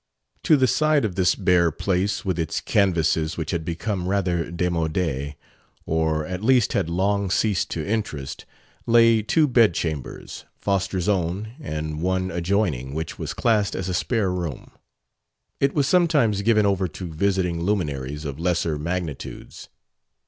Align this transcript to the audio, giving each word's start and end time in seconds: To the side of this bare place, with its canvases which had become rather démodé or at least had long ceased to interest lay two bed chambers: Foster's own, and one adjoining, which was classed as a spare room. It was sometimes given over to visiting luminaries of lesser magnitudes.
To 0.45 0.57
the 0.57 0.65
side 0.65 1.05
of 1.05 1.13
this 1.13 1.35
bare 1.35 1.69
place, 1.69 2.25
with 2.25 2.39
its 2.39 2.59
canvases 2.59 3.37
which 3.37 3.51
had 3.51 3.63
become 3.63 4.07
rather 4.07 4.51
démodé 4.51 5.35
or 5.85 6.25
at 6.25 6.43
least 6.43 6.73
had 6.73 6.89
long 6.89 7.29
ceased 7.29 7.69
to 7.69 7.85
interest 7.85 8.45
lay 8.87 9.21
two 9.21 9.47
bed 9.47 9.75
chambers: 9.75 10.43
Foster's 10.59 11.07
own, 11.07 11.51
and 11.59 12.01
one 12.01 12.31
adjoining, 12.31 12.95
which 12.95 13.19
was 13.19 13.35
classed 13.35 13.75
as 13.75 13.89
a 13.89 13.93
spare 13.93 14.31
room. 14.31 14.71
It 15.59 15.75
was 15.75 15.87
sometimes 15.87 16.41
given 16.41 16.65
over 16.65 16.87
to 16.87 17.13
visiting 17.13 17.61
luminaries 17.61 18.25
of 18.25 18.39
lesser 18.39 18.79
magnitudes. 18.79 19.69